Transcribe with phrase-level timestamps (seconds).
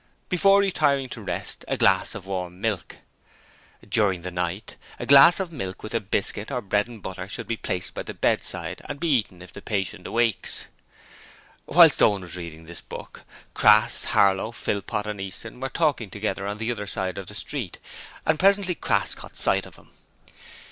[0.29, 2.95] 'Before retiring to rest: a glass of warm milk.
[3.87, 7.45] 'During the night: a glass of milk with a biscuit or bread and butter should
[7.47, 10.65] be placed by the bedside and be eaten if the patient awakes.'
[11.67, 16.57] Whilst Owen was reading this book, Crass, Harlow, Philpot and Easton were talking together on
[16.57, 17.77] the other side of the street,
[18.25, 19.91] and presently Crass caught sight of him.